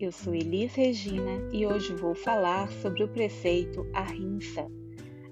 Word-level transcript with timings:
eu 0.00 0.10
sou 0.10 0.34
Elis 0.34 0.74
Regina 0.74 1.50
e 1.52 1.66
hoje 1.66 1.94
vou 1.94 2.14
falar 2.14 2.72
sobre 2.72 3.04
o 3.04 3.08
preceito 3.08 3.86
ahimsa. 3.92 4.66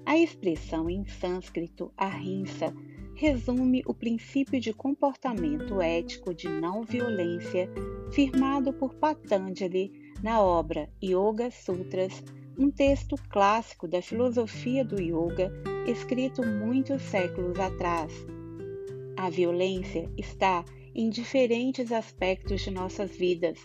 A 0.05 0.15
expressão 0.15 0.87
em 0.87 1.03
sânscrito 1.03 1.91
ahimsa 1.97 2.71
resume 3.15 3.81
o 3.87 3.95
princípio 3.95 4.59
de 4.61 4.71
comportamento 4.71 5.81
ético 5.81 6.31
de 6.31 6.47
não 6.47 6.83
violência 6.83 7.67
firmado 8.11 8.71
por 8.71 8.93
Patanjali 8.93 9.91
na 10.21 10.43
obra 10.43 10.87
Yoga 11.03 11.49
Sutras, 11.49 12.23
um 12.55 12.69
texto 12.69 13.15
clássico 13.29 13.87
da 13.87 13.99
filosofia 13.99 14.85
do 14.85 15.01
yoga 15.01 15.51
escrito 15.87 16.45
muitos 16.45 17.01
séculos 17.01 17.59
atrás. 17.59 18.13
A 19.17 19.27
violência 19.31 20.07
está 20.15 20.63
em 20.93 21.09
diferentes 21.09 21.91
aspectos 21.91 22.61
de 22.61 22.69
nossas 22.69 23.17
vidas. 23.17 23.57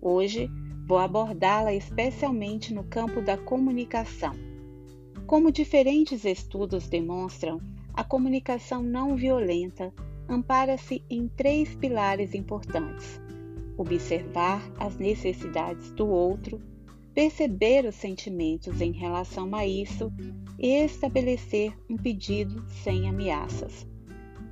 Hoje 0.00 0.50
vou 0.86 0.98
abordá-la 0.98 1.74
especialmente 1.74 2.72
no 2.72 2.84
campo 2.84 3.20
da 3.20 3.36
comunicação. 3.36 4.32
Como 5.26 5.52
diferentes 5.52 6.24
estudos 6.24 6.88
demonstram, 6.88 7.60
a 7.92 8.04
comunicação 8.04 8.82
não 8.82 9.16
violenta 9.16 9.92
ampara-se 10.28 11.02
em 11.10 11.26
três 11.28 11.74
pilares 11.74 12.32
importantes: 12.32 13.20
observar 13.76 14.62
as 14.78 14.96
necessidades 14.96 15.90
do 15.90 16.06
outro, 16.06 16.60
perceber 17.12 17.84
os 17.84 17.96
sentimentos 17.96 18.80
em 18.80 18.92
relação 18.92 19.52
a 19.54 19.66
isso 19.66 20.12
e 20.58 20.68
estabelecer 20.68 21.76
um 21.90 21.96
pedido 21.96 22.64
sem 22.68 23.08
ameaças. 23.08 23.86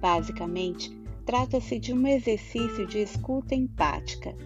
Basicamente, 0.01 0.91
trata-se 1.25 1.79
de 1.79 1.93
um 1.93 2.07
exercício 2.07 2.87
de 2.87 2.99
escuta 2.99 3.55
empática. 3.55 4.37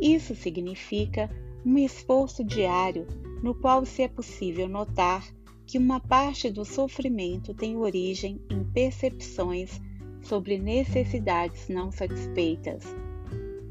Isso 0.00 0.34
significa 0.34 1.28
um 1.64 1.76
esforço 1.76 2.44
diário 2.44 3.06
no 3.42 3.54
qual 3.54 3.84
se 3.84 4.02
é 4.02 4.08
possível 4.08 4.68
notar 4.68 5.26
que 5.66 5.78
uma 5.78 6.00
parte 6.00 6.50
do 6.50 6.64
sofrimento 6.64 7.52
tem 7.52 7.76
origem 7.76 8.40
em 8.50 8.64
percepções 8.64 9.80
sobre 10.22 10.58
necessidades 10.58 11.68
não 11.68 11.90
satisfeitas. 11.90 12.84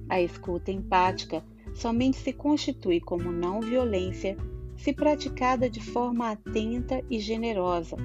A 0.09 0.21
escuta 0.21 0.71
empática 0.71 1.43
somente 1.73 2.17
se 2.17 2.33
constitui 2.33 2.99
como 2.99 3.31
não 3.31 3.61
violência 3.61 4.37
se 4.77 4.93
praticada 4.93 5.69
de 5.69 5.81
forma 5.81 6.31
atenta 6.31 7.03
e 7.09 7.19
generosa, 7.19 7.97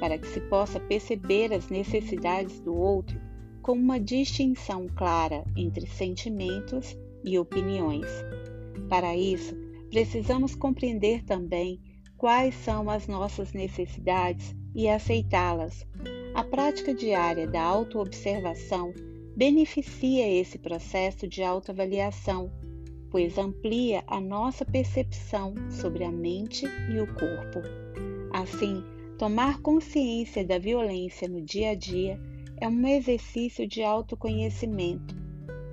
para 0.00 0.18
que 0.18 0.26
se 0.26 0.40
possa 0.40 0.80
perceber 0.80 1.52
as 1.52 1.68
necessidades 1.68 2.60
do 2.60 2.74
outro 2.74 3.18
com 3.62 3.72
uma 3.72 3.98
distinção 3.98 4.86
clara 4.94 5.44
entre 5.56 5.86
sentimentos 5.86 6.96
e 7.26 7.38
opiniões. 7.38 8.06
Para 8.88 9.16
isso, 9.16 9.54
precisamos 9.90 10.54
compreender 10.54 11.24
também 11.24 11.80
quais 12.16 12.54
são 12.54 12.88
as 12.88 13.06
nossas 13.06 13.52
necessidades 13.52 14.54
e 14.74 14.88
aceitá-las. 14.88 15.86
A 16.34 16.44
prática 16.44 16.94
diária 16.94 17.46
da 17.46 17.62
autoobservação 17.62 18.94
beneficia 19.36 20.28
esse 20.28 20.58
processo 20.58 21.26
de 21.26 21.42
autoavaliação, 21.42 22.50
pois 23.10 23.36
amplia 23.36 24.04
a 24.06 24.20
nossa 24.20 24.64
percepção 24.64 25.54
sobre 25.70 26.04
a 26.04 26.12
mente 26.12 26.66
e 26.90 27.00
o 27.00 27.06
corpo. 27.14 27.60
Assim, 28.32 28.82
tomar 29.18 29.60
consciência 29.60 30.44
da 30.44 30.58
violência 30.58 31.28
no 31.28 31.42
dia 31.42 31.70
a 31.70 31.74
dia 31.74 32.20
é 32.58 32.68
um 32.68 32.86
exercício 32.86 33.66
de 33.66 33.82
autoconhecimento. 33.82 35.25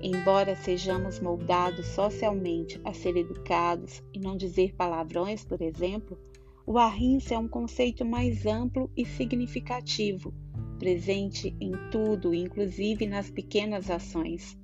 Embora 0.06 0.54
sejamos 0.54 1.18
moldados 1.18 1.86
socialmente 1.86 2.78
a 2.84 2.92
ser 2.92 3.16
educados 3.16 4.02
e 4.12 4.20
não 4.20 4.36
dizer 4.36 4.74
palavrões, 4.74 5.46
por 5.46 5.62
exemplo, 5.62 6.18
o 6.66 6.76
ahimsa 6.76 7.36
é 7.36 7.38
um 7.38 7.48
conceito 7.48 8.04
mais 8.04 8.44
amplo 8.44 8.90
e 8.94 9.06
significativo, 9.06 10.34
presente 10.78 11.56
em 11.58 11.72
tudo, 11.90 12.34
inclusive 12.34 13.06
nas 13.06 13.30
pequenas 13.30 13.90
ações. 13.90 14.58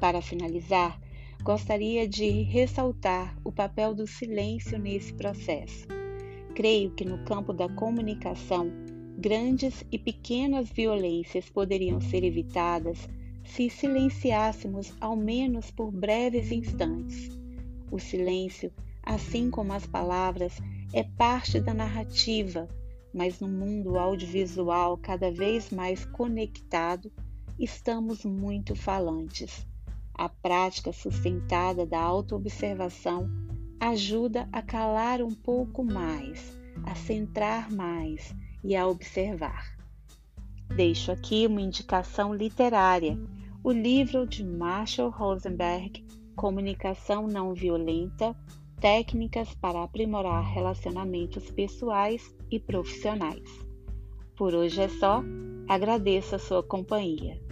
Para 0.00 0.20
finalizar, 0.20 1.00
gostaria 1.44 2.08
de 2.08 2.42
ressaltar 2.42 3.38
o 3.44 3.52
papel 3.52 3.94
do 3.94 4.08
silêncio 4.08 4.76
nesse 4.76 5.14
processo. 5.14 5.86
Creio 6.56 6.90
que 6.96 7.04
no 7.04 7.22
campo 7.24 7.52
da 7.52 7.68
comunicação, 7.68 8.72
grandes 9.16 9.84
e 9.92 10.00
pequenas 10.00 10.68
violências 10.68 11.48
poderiam 11.48 12.00
ser 12.00 12.24
evitadas 12.24 13.08
se 13.54 13.70
silenciássemos 13.70 14.92
ao 15.00 15.16
menos 15.16 15.70
por 15.70 15.90
breves 15.90 16.52
instantes. 16.52 17.30
O 17.90 17.98
silêncio, 17.98 18.72
assim 19.02 19.50
como 19.50 19.72
as 19.72 19.86
palavras, 19.86 20.58
é 20.92 21.02
parte 21.02 21.58
da 21.60 21.72
narrativa, 21.72 22.68
mas 23.12 23.40
no 23.40 23.48
mundo 23.48 23.98
audiovisual 23.98 24.96
cada 24.98 25.30
vez 25.30 25.70
mais 25.70 26.04
conectado, 26.04 27.10
estamos 27.58 28.24
muito 28.24 28.76
falantes. 28.76 29.66
A 30.14 30.28
prática 30.28 30.92
sustentada 30.92 31.86
da 31.86 32.00
autoobservação 32.00 33.30
ajuda 33.80 34.48
a 34.52 34.60
calar 34.60 35.22
um 35.22 35.32
pouco 35.32 35.82
mais, 35.84 36.58
a 36.84 36.94
centrar 36.94 37.70
mais 37.70 38.34
e 38.62 38.76
a 38.76 38.86
observar. 38.86 39.76
Deixo 40.76 41.10
aqui 41.10 41.46
uma 41.46 41.60
indicação 41.60 42.34
literária, 42.34 43.18
o 43.62 43.72
livro 43.72 44.26
de 44.26 44.44
Marshall 44.44 45.10
Rosenberg, 45.10 46.04
Comunicação 46.36 47.26
Não 47.26 47.52
Violenta, 47.54 48.36
Técnicas 48.80 49.52
para 49.54 49.82
Aprimorar 49.82 50.44
Relacionamentos 50.44 51.50
Pessoais 51.50 52.34
e 52.50 52.60
Profissionais. 52.60 53.42
Por 54.36 54.54
hoje 54.54 54.80
é 54.80 54.88
só, 54.88 55.22
agradeço 55.68 56.36
a 56.36 56.38
sua 56.38 56.62
companhia. 56.62 57.47